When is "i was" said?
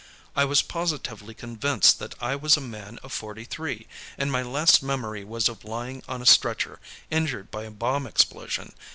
0.35-0.63, 2.19-2.57